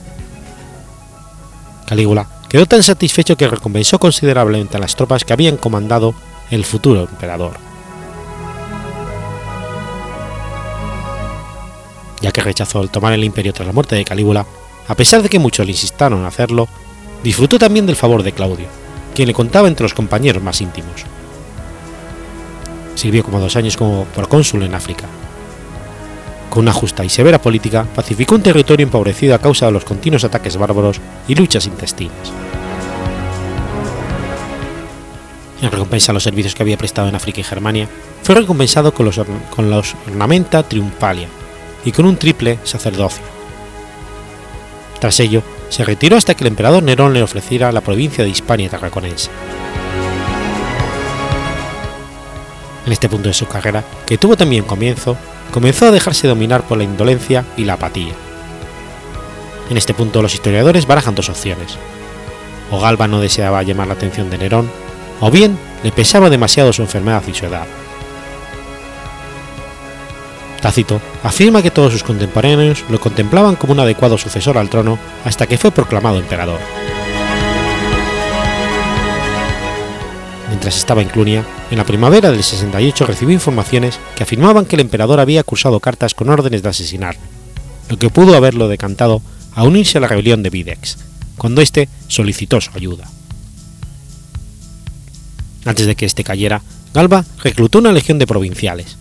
[1.86, 6.15] Calígula quedó tan satisfecho que recompensó considerablemente a las tropas que habían comandado
[6.51, 7.58] el futuro emperador.
[12.21, 14.45] Ya que rechazó el tomar el imperio tras la muerte de Calígula,
[14.88, 16.67] a pesar de que muchos le insistieron en hacerlo,
[17.23, 18.67] disfrutó también del favor de Claudio,
[19.13, 21.04] quien le contaba entre los compañeros más íntimos.
[22.95, 25.06] Sirvió como dos años como procónsul en África,
[26.55, 30.23] con una justa y severa política, pacificó un territorio empobrecido a causa de los continuos
[30.23, 32.31] ataques bárbaros y luchas intestinas.
[35.61, 37.89] En recompensa a los servicios que había prestado en África y Germania,
[38.23, 39.17] fue recompensado con los,
[40.07, 41.27] ornamenta triumpalia
[41.83, 43.25] y con un triple sacerdocio.
[45.01, 48.69] Tras ello, se retiró hasta que el emperador Nerón le ofreciera la provincia de Hispania
[48.69, 49.29] Tarraconense.
[52.85, 55.17] En este punto de su carrera, que tuvo también comienzo,
[55.51, 58.13] comenzó a dejarse dominar por la indolencia y la apatía.
[59.69, 61.77] En este punto los historiadores barajan dos opciones.
[62.71, 64.69] O Galba no deseaba llamar la atención de Nerón,
[65.21, 67.67] o bien le pesaba demasiado su enfermedad y su edad.
[70.62, 75.45] Tácito afirma que todos sus contemporáneos lo contemplaban como un adecuado sucesor al trono hasta
[75.47, 76.60] que fue proclamado emperador.
[80.55, 84.79] Mientras estaba en Clunia, en la primavera del 68 recibió informaciones que afirmaban que el
[84.79, 87.17] emperador había cursado cartas con órdenes de asesinar,
[87.89, 89.21] lo que pudo haberlo decantado
[89.53, 90.97] a unirse a la rebelión de Videx,
[91.37, 93.03] cuando éste solicitó su ayuda.
[95.65, 96.61] Antes de que éste cayera,
[96.93, 98.95] Galba reclutó una legión de provinciales,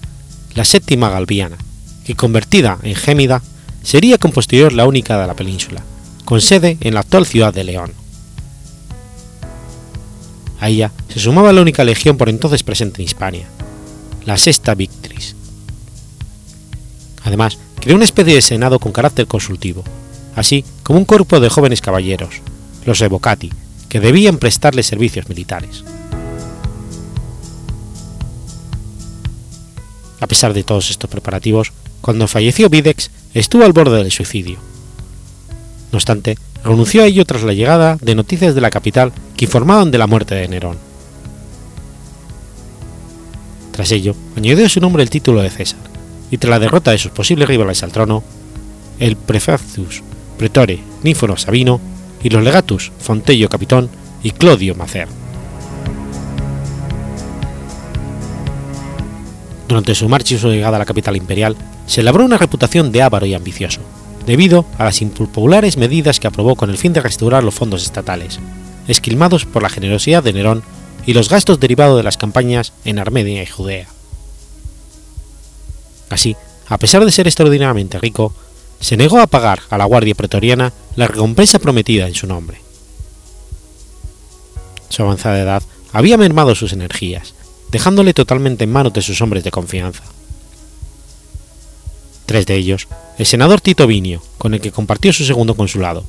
[0.56, 1.56] la séptima galviana,
[2.04, 3.42] que convertida en Gémida
[3.84, 5.84] sería con posterior la única de la península,
[6.24, 8.03] con sede en la actual ciudad de León.
[10.64, 13.44] A ella se sumaba la única legión por entonces presente en Hispania,
[14.24, 15.37] la Sexta Victris.
[17.22, 19.85] Además, creó una especie de senado con carácter consultivo,
[20.35, 22.40] así como un cuerpo de jóvenes caballeros,
[22.87, 23.53] los evocati,
[23.90, 25.85] que debían prestarle servicios militares.
[30.18, 34.57] A pesar de todos estos preparativos, cuando falleció Videx estuvo al borde del suicidio.
[35.92, 39.90] No obstante, renunció a ello tras la llegada de noticias de la capital que informaban
[39.90, 40.79] de la muerte de Nerón.
[43.70, 45.81] Tras ello, añadió a su nombre el título de César,
[46.31, 48.22] y tras la derrota de sus posibles rivales al trono,
[48.98, 50.03] el Prefectus
[50.38, 51.81] Pretore Níforo Sabino
[52.22, 53.90] y los legatus Fontello Capitón
[54.22, 55.09] y Clodio Macer.
[59.68, 63.03] Durante su marcha y su llegada a la capital imperial, se labró una reputación de
[63.03, 63.81] avaro y ambicioso,
[64.26, 68.38] debido a las impopulares medidas que aprobó con el fin de restaurar los fondos estatales,
[68.88, 70.62] esquilmados por la generosidad de Nerón
[71.06, 73.88] y los gastos derivados de las campañas en Armenia y Judea.
[76.10, 76.37] Así,
[76.68, 78.35] a pesar de ser extraordinariamente rico,
[78.81, 82.58] se negó a pagar a la Guardia Pretoriana la recompensa prometida en su nombre.
[84.88, 85.62] Su avanzada edad
[85.92, 87.35] había mermado sus energías,
[87.70, 90.04] dejándole totalmente en manos de sus hombres de confianza.
[92.27, 96.04] Tres de ellos, el senador Tito Vinio, con el que compartió su segundo consulado,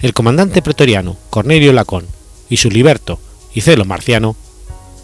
[0.00, 2.06] el comandante pretoriano Cornelio Lacón
[2.48, 3.18] y su liberto
[3.52, 4.36] y celo marciano,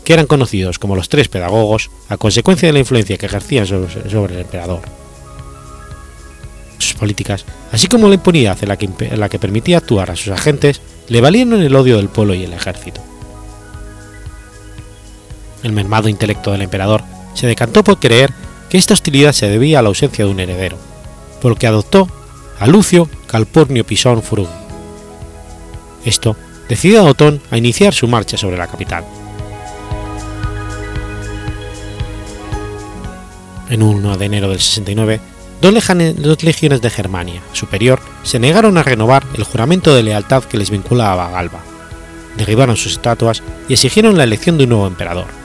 [0.05, 4.35] que eran conocidos como los tres pedagogos a consecuencia de la influencia que ejercían sobre,
[4.35, 4.83] el emperador.
[6.79, 10.17] Sus políticas, así como la impunidad en la, que, en la que permitía actuar a
[10.17, 13.03] sus agentes, le valieron el odio del pueblo y el ejército.
[15.63, 17.03] El mermado intelecto del emperador
[17.35, 18.33] se decantó por creer
[18.75, 20.77] que esta hostilidad se debía a la ausencia de un heredero,
[21.41, 22.09] por lo que adoptó
[22.59, 24.51] a Lucio Calpurnio Pisón Frugi.
[26.05, 26.35] Esto
[26.69, 29.05] decidió a Otón a iniciar su marcha sobre la capital.
[33.71, 35.21] En 1 de enero del 69,
[35.61, 40.71] dos, legiones de Germania superior se negaron a renovar el juramento de lealtad que les
[40.71, 41.61] vinculaba a Galba,
[42.37, 45.44] derribaron sus estatuas y exigieron la elección de un nuevo emperador.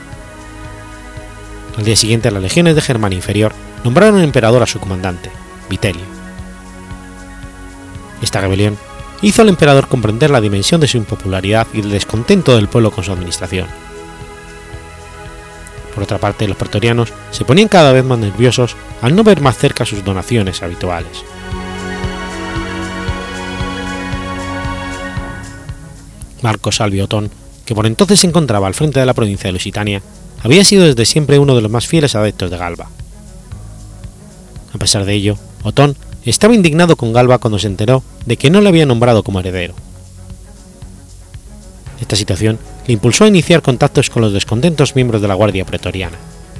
[1.80, 3.54] Al día siguiente, las legiones de Germania inferior
[3.84, 5.30] nombraron emperador a su comandante,
[5.70, 6.04] Vitelio.
[8.20, 8.76] Esta rebelión
[9.22, 13.02] hizo al emperador comprender la dimensión de su impopularidad y el descontento del pueblo con
[13.02, 13.66] su administración.
[15.94, 19.56] Por otra parte, los pretorianos se ponían cada vez más nerviosos al no ver más
[19.56, 21.24] cerca sus donaciones habituales.
[26.42, 27.30] Marco Salvio Otón,
[27.64, 30.02] que por entonces se encontraba al frente de la provincia de Lusitania,
[30.42, 32.88] había sido desde siempre uno de los más fieles adeptos de Galba.
[34.74, 38.60] A pesar de ello, Otón estaba indignado con Galba cuando se enteró de que no
[38.60, 39.74] le había nombrado como heredero.
[42.00, 46.16] Esta situación le impulsó a iniciar contactos con los descontentos miembros de la Guardia Pretoriana,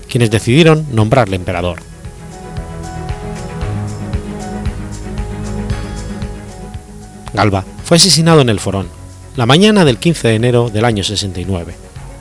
[0.08, 1.80] quienes decidieron nombrarle emperador.
[7.32, 8.88] Galba fue asesinado en el Forón,
[9.36, 11.74] la mañana del 15 de enero del año 69,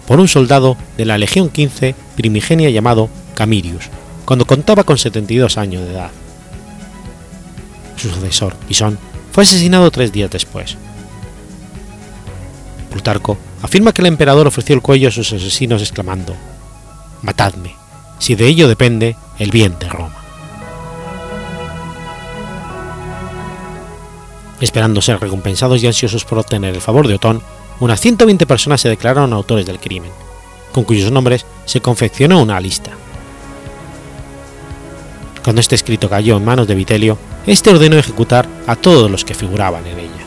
[0.10, 3.90] por un soldado de la Legión 15 primigenia llamado Camirius,
[4.26, 6.10] cuando contaba con 72 años de edad.
[7.96, 8.98] Su sucesor, Pisón,
[9.32, 10.78] fue asesinado tres días después.
[12.90, 16.36] Plutarco afirma que el emperador ofreció el cuello a sus asesinos exclamando,
[17.22, 17.76] Matadme,
[18.18, 20.16] si de ello depende el bien de Roma.
[24.60, 27.44] Esperando ser recompensados y ansiosos por obtener el favor de Otón,
[27.80, 30.12] unas 120 personas se declararon autores del crimen,
[30.72, 32.92] con cuyos nombres se confeccionó una lista.
[35.44, 39.34] Cuando este escrito cayó en manos de Vitelio, este ordenó ejecutar a todos los que
[39.34, 40.19] figuraban en ella.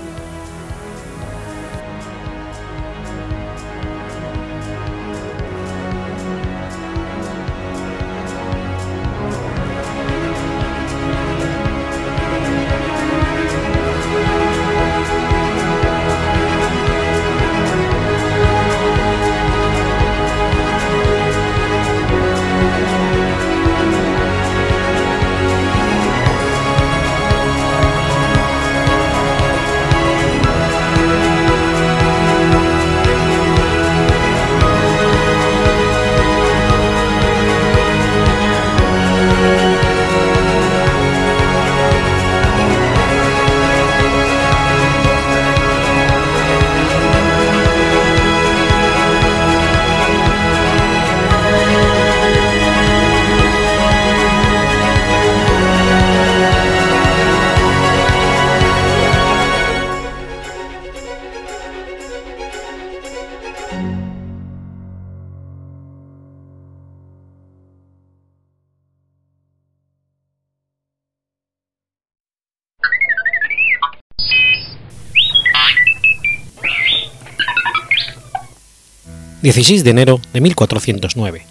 [79.43, 81.45] 16 de enero de 1409.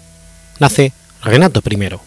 [0.58, 1.98] Nace Renato I.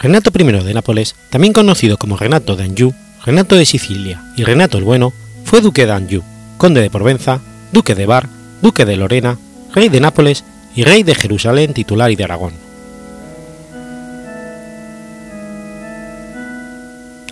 [0.00, 2.94] Renato I de Nápoles, también conocido como Renato de Anjou,
[3.24, 5.12] Renato de Sicilia y Renato el Bueno,
[5.44, 6.22] fue duque de Anjou,
[6.58, 7.40] conde de Provenza,
[7.72, 8.28] duque de Bar,
[8.60, 9.38] duque de Lorena,
[9.72, 10.44] rey de Nápoles
[10.76, 12.67] y rey de Jerusalén titular y de Aragón.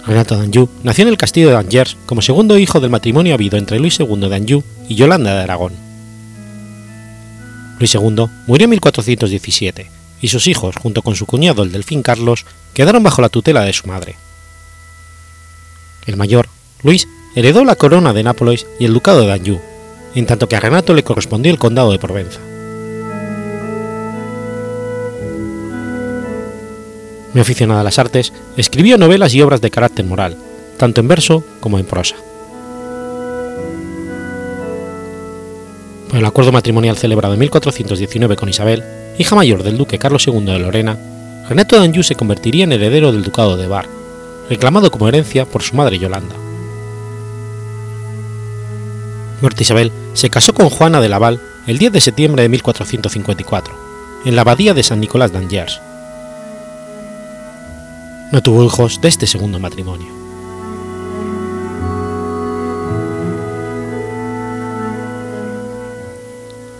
[0.07, 3.81] Renato d'Anjou nació en el castillo de Angers como segundo hijo del matrimonio habido entre
[3.81, 5.73] Luis II de Anjou y Yolanda de Aragón.
[7.79, 9.91] Luis II murió en 1417
[10.23, 13.73] y sus hijos, junto con su cuñado el delfín Carlos, quedaron bajo la tutela de
[13.73, 14.15] su madre.
[16.07, 16.49] El mayor,
[16.83, 19.61] Luis, heredó la corona de Nápoles y el ducado de Anjou,
[20.15, 22.41] en tanto que a Renato le correspondió el condado de Provenza.
[27.37, 30.39] Muy aficionado a las artes, escribió novelas y obras de carácter moral,
[30.79, 32.17] tanto en verso como en prosa.
[36.09, 38.83] Por el acuerdo matrimonial celebrado en 1419 con Isabel,
[39.19, 40.97] hija mayor del duque Carlos II de Lorena,
[41.47, 43.87] Renato de Anjou se convertiría en heredero del ducado de Bar,
[44.49, 46.37] reclamado como herencia por su madre Yolanda.
[49.43, 53.75] Muerta Isabel se casó con Juana de Laval el 10 de septiembre de 1454,
[54.25, 55.83] en la abadía de San Nicolás de Angers,
[58.33, 60.09] no tuvo hijos de este segundo matrimonio.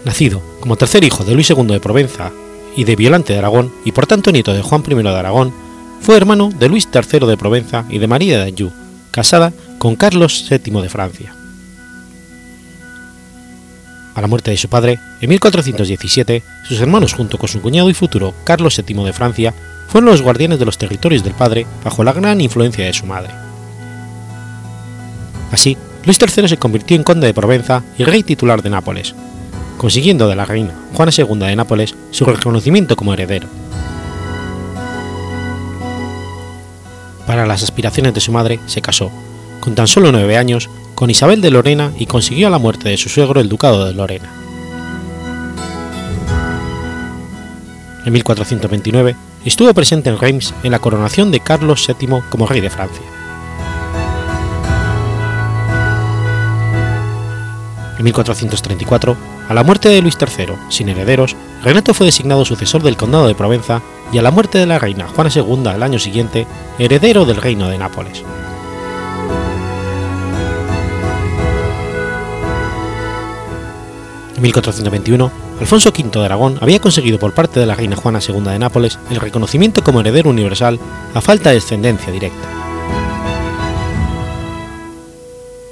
[0.05, 2.31] Nacido como tercer hijo de Luis II de Provenza
[2.77, 5.53] y de Violante de Aragón y por tanto nieto de Juan I de Aragón,
[6.01, 8.73] fue hermano de Luis III de Provenza y de María de Anjou,
[9.11, 11.35] casada con Carlos VII de Francia.
[14.15, 17.95] A la muerte de su padre, en 1417, sus hermanos junto con su cuñado y
[17.95, 19.55] futuro Carlos VII de Francia
[19.89, 23.31] fueron los guardianes de los territorios del padre bajo la gran influencia de su madre.
[25.53, 29.15] Así, Luis III se convirtió en conde de Provenza y rey titular de Nápoles,
[29.79, 33.49] consiguiendo de la reina Juana II de Nápoles su reconocimiento como heredero.
[37.27, 39.11] Para las aspiraciones de su madre, se casó,
[39.61, 42.97] con tan solo nueve años, con Isabel de Lorena y consiguió a la muerte de
[42.97, 44.33] su suegro el ducado de Lorena.
[48.05, 49.17] En 1429
[49.49, 53.03] estuvo presente en Reims en la coronación de Carlos VII como rey de Francia.
[57.99, 59.17] En 1434,
[59.49, 63.35] a la muerte de Luis III, sin herederos, Renato fue designado sucesor del condado de
[63.35, 63.81] Provenza
[64.13, 66.47] y a la muerte de la reina Juana II el año siguiente,
[66.79, 68.23] heredero del reino de Nápoles.
[74.37, 78.41] En 1421, Alfonso V de Aragón había conseguido por parte de la reina Juana II
[78.41, 80.79] de Nápoles el reconocimiento como heredero universal
[81.15, 82.49] a falta de descendencia directa.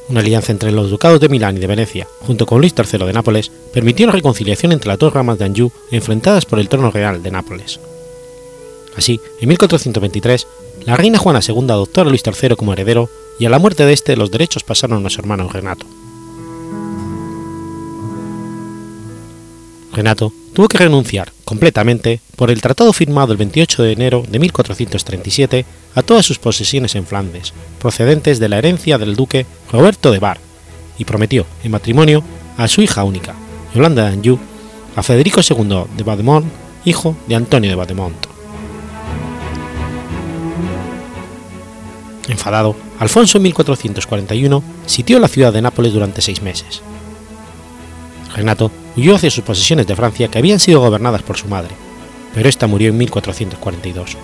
[0.08, 3.12] Una alianza entre los ducados de Milán y de Venecia, junto con Luis III de
[3.12, 7.22] Nápoles, permitió la reconciliación entre las dos ramas de Anjou enfrentadas por el trono real
[7.22, 7.80] de Nápoles.
[8.96, 10.46] Así, en 1423,
[10.86, 13.08] la reina Juana II adoptó a Luis III como heredero
[13.38, 15.86] y a la muerte de este los derechos pasaron a su hermano Renato.
[19.94, 25.64] Renato tuvo que renunciar completamente por el tratado firmado el 28 de enero de 1437
[25.94, 30.38] a todas sus posesiones en Flandes, procedentes de la herencia del duque Roberto de Bar,
[30.98, 32.22] y prometió en matrimonio
[32.56, 33.34] a su hija única,
[33.74, 34.38] Yolanda de Anjou,
[34.96, 36.46] a Federico II de Bademont,
[36.84, 38.26] hijo de Antonio de Bademont.
[42.28, 46.80] Enfadado, Alfonso en 1441 sitió la ciudad de Nápoles durante seis meses.
[48.34, 51.74] Renato huyó hacia sus posesiones de Francia que habían sido gobernadas por su madre,
[52.34, 54.16] pero ésta murió en 1442.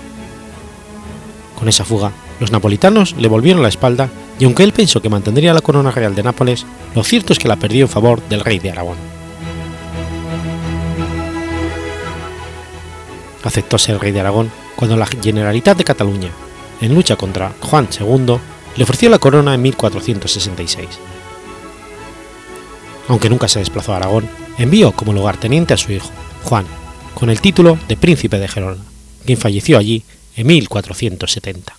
[1.59, 4.09] Con esa fuga, los napolitanos le volvieron la espalda
[4.39, 6.65] y aunque él pensó que mantendría la corona real de Nápoles,
[6.95, 8.97] lo cierto es que la perdió en favor del rey de Aragón.
[13.43, 16.31] Aceptó ser rey de Aragón cuando la Generalitat de Cataluña,
[16.81, 18.37] en lucha contra Juan II,
[18.77, 20.89] le ofreció la corona en 1466
[23.11, 24.29] aunque nunca se desplazó a Aragón,
[24.63, 26.11] envió como lugarteniente a su hijo,
[26.45, 26.67] Juan,
[27.15, 28.83] con el título de príncipe de Gerona,
[29.25, 30.03] quien falleció allí
[30.37, 31.75] en 1470.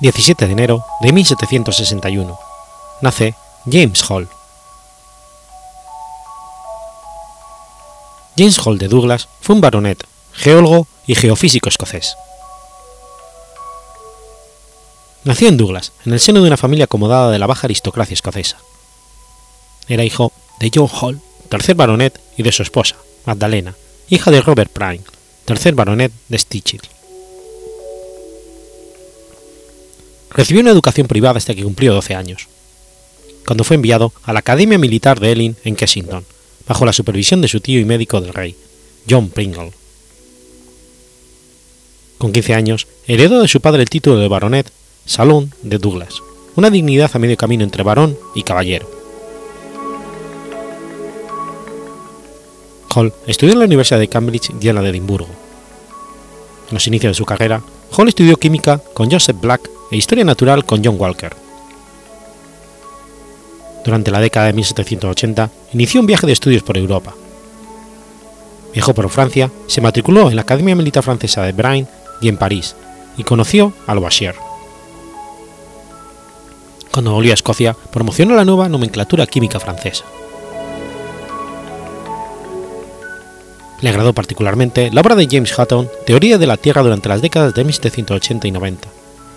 [0.00, 2.38] 17 de enero de 1761.
[3.02, 3.34] Nace
[3.70, 4.28] James Hall.
[8.36, 12.16] James Hall de Douglas fue un baronet, geólogo y geofísico escocés.
[15.24, 18.56] Nació en Douglas, en el seno de una familia acomodada de la baja aristocracia escocesa.
[19.86, 21.20] Era hijo de John Hall,
[21.50, 22.96] tercer baronet, y de su esposa,
[23.26, 23.74] Magdalena,
[24.08, 25.02] hija de Robert Prime,
[25.44, 26.80] tercer baronet de Stichel.
[30.30, 32.48] Recibió una educación privada hasta que cumplió 12 años,
[33.46, 36.24] cuando fue enviado a la Academia Militar de Ealing en Kensington,
[36.68, 38.54] bajo la supervisión de su tío y médico del rey,
[39.08, 39.72] John Pringle.
[42.18, 44.70] Con 15 años, heredó de su padre el título de baronet
[45.04, 46.22] Salón de Douglas,
[46.54, 48.88] una dignidad a medio camino entre barón y caballero.
[52.94, 55.28] Hall estudió en la Universidad de Cambridge y en la de Edimburgo.
[56.68, 57.62] En los inicios de su carrera,
[57.96, 61.34] Hall estudió química con Joseph Black e Historia Natural con John Walker.
[63.84, 67.14] Durante la década de 1780 inició un viaje de estudios por Europa.
[68.72, 71.88] Viajó por Francia, se matriculó en la Academia Militar Francesa de Brain
[72.20, 72.76] y en París,
[73.16, 74.34] y conoció a Lavoisier.
[76.92, 80.04] Cuando volvió a Escocia, promocionó la nueva nomenclatura química francesa.
[83.80, 87.54] Le agradó particularmente la obra de James Hutton, Teoría de la Tierra durante las décadas
[87.54, 88.88] de 1780 y 90,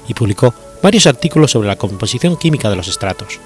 [0.08, 3.40] y publicó varios artículos sobre la composición química de los estratos.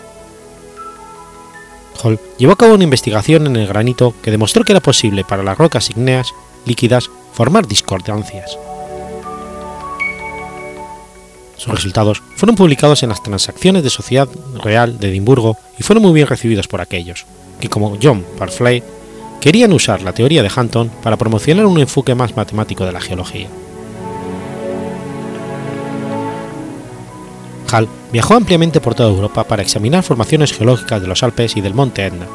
[2.04, 5.44] Hall llevó a cabo una investigación en el granito que demostró que era posible para
[5.44, 6.34] las rocas ígneas
[6.66, 8.58] líquidas formar discordancias.
[11.58, 14.30] Sus resultados fueron publicados en las Transacciones de Sociedad
[14.64, 17.26] Real de Edimburgo y fueron muy bien recibidos por aquellos,
[17.60, 18.84] que como John Parfley
[19.42, 23.48] querían usar la teoría de Hampton para promocionar un enfoque más matemático de la geología.
[27.72, 31.74] Hall viajó ampliamente por toda Europa para examinar formaciones geológicas de los Alpes y del
[31.74, 32.26] monte Etna,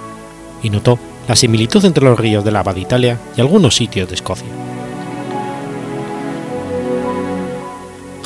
[0.62, 4.14] y notó la similitud entre los ríos de lava de Italia y algunos sitios de
[4.14, 4.49] Escocia.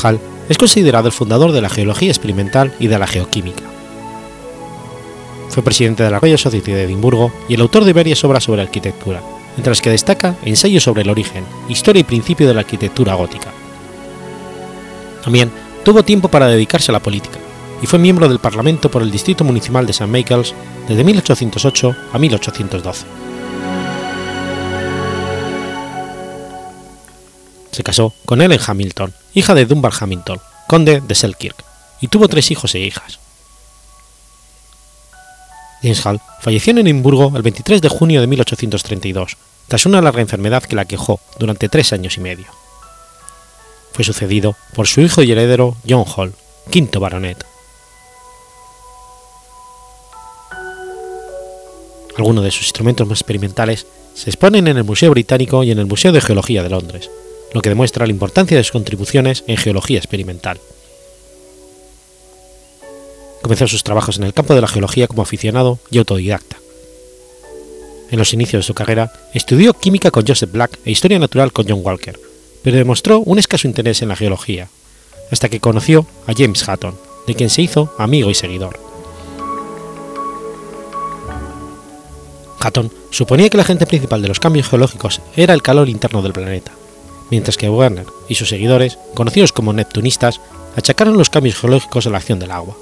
[0.02, 3.62] Hall es considerado el fundador de la geología experimental y de la geoquímica.
[5.48, 8.62] Fue presidente de la Royal Society de Edimburgo y el autor de varias obras sobre
[8.62, 9.22] arquitectura,
[9.56, 13.50] entre las que destaca ensayos sobre el origen, historia y principio de la arquitectura gótica.
[15.24, 15.50] También
[15.86, 17.38] tuvo tiempo para dedicarse a la política
[17.80, 20.08] y fue miembro del Parlamento por el Distrito Municipal de St.
[20.08, 20.52] Michael's
[20.88, 23.06] desde 1808 a 1812.
[27.70, 31.64] Se casó con Ellen Hamilton, hija de Dunbar Hamilton, conde de Selkirk,
[32.00, 33.20] y tuvo tres hijos e hijas.
[35.82, 36.02] James
[36.40, 39.36] falleció en Edimburgo el 23 de junio de 1832,
[39.68, 42.65] tras una larga enfermedad que la quejó durante tres años y medio.
[43.96, 46.34] Fue sucedido por su hijo y heredero John Hall,
[46.68, 47.42] quinto baronet.
[52.18, 55.86] Algunos de sus instrumentos más experimentales se exponen en el Museo Británico y en el
[55.86, 57.10] Museo de Geología de Londres,
[57.54, 60.60] lo que demuestra la importancia de sus contribuciones en geología experimental.
[63.40, 66.58] Comenzó sus trabajos en el campo de la geología como aficionado y autodidacta.
[68.10, 71.66] En los inicios de su carrera, estudió química con Joseph Black e historia natural con
[71.66, 72.25] John Walker,
[72.66, 74.68] pero demostró un escaso interés en la geología,
[75.30, 76.96] hasta que conoció a James Hutton,
[77.28, 78.80] de quien se hizo amigo y seguidor.
[82.60, 86.32] Hutton suponía que la agente principal de los cambios geológicos era el calor interno del
[86.32, 86.72] planeta,
[87.30, 90.40] mientras que Werner y sus seguidores, conocidos como neptunistas,
[90.74, 92.76] achacaron los cambios geológicos a la acción del agua.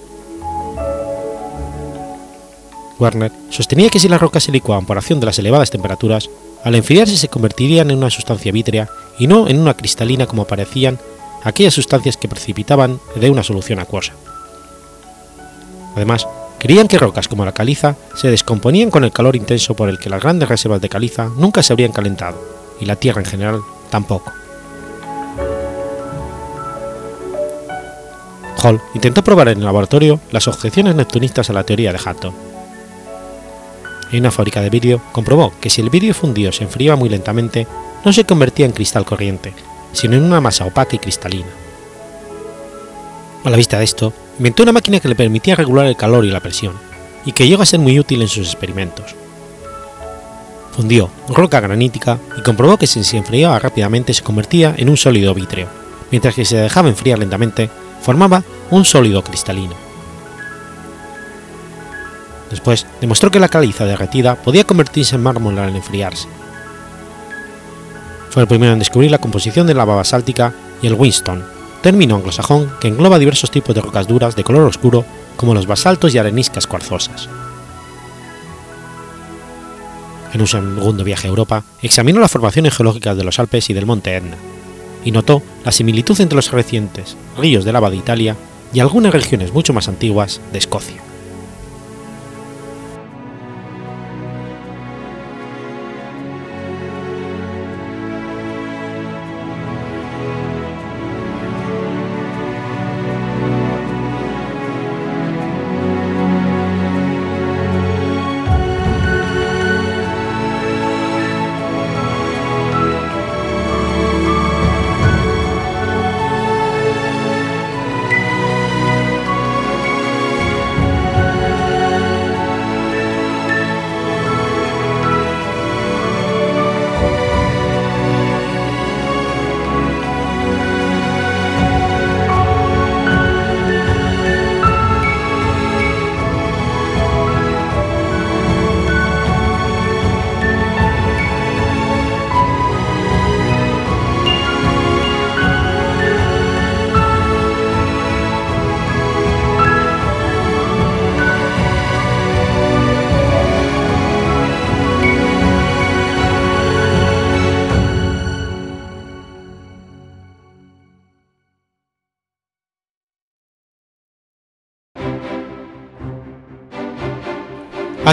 [2.98, 6.30] Werner sostenía que si las rocas se licuaban por acción de las elevadas temperaturas,
[6.64, 8.88] al enfriarse se convertirían en una sustancia vítrea
[9.18, 10.98] y no en una cristalina como parecían
[11.42, 14.14] aquellas sustancias que precipitaban de una solución acuosa.
[15.94, 16.26] Además,
[16.58, 20.10] creían que rocas como la caliza se descomponían con el calor intenso por el que
[20.10, 22.42] las grandes reservas de caliza nunca se habrían calentado,
[22.80, 24.32] y la Tierra en general tampoco.
[28.62, 32.53] Hall intentó probar en el laboratorio las objeciones neptunistas a la teoría de Hutton.
[34.14, 37.66] En una fábrica de vidrio comprobó que si el vidrio fundido se enfriaba muy lentamente,
[38.04, 39.52] no se convertía en cristal corriente,
[39.92, 41.48] sino en una masa opaca y cristalina.
[43.42, 46.30] A la vista de esto, inventó una máquina que le permitía regular el calor y
[46.30, 46.74] la presión,
[47.24, 49.16] y que llegó a ser muy útil en sus experimentos.
[50.76, 55.34] Fundió roca granítica y comprobó que si se enfriaba rápidamente se convertía en un sólido
[55.34, 55.66] vítreo,
[56.12, 57.68] mientras que si se dejaba enfriar lentamente
[58.00, 59.74] formaba un sólido cristalino.
[62.54, 66.28] Después demostró que la caliza derretida podía convertirse en mármol al enfriarse.
[68.30, 71.44] Fue el primero en descubrir la composición de lava basáltica y el Winston,
[71.82, 75.04] término anglosajón que engloba diversos tipos de rocas duras de color oscuro
[75.36, 77.28] como los basaltos y areniscas cuarzosas.
[80.32, 83.86] En un segundo viaje a Europa, examinó las formaciones geológicas de los Alpes y del
[83.86, 84.36] monte Etna,
[85.04, 88.36] y notó la similitud entre los recientes ríos de lava de Italia
[88.72, 91.03] y algunas regiones mucho más antiguas de Escocia.